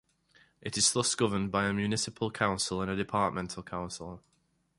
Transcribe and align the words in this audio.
It 0.63 0.79
is 0.79 0.91
thus 0.93 1.13
governed 1.13 1.51
by 1.51 1.65
a 1.65 1.73
municipal 1.73 2.31
council 2.31 2.81
and 2.81 2.89
a 2.89 2.95
departmental 2.95 3.61
council. 3.61 4.23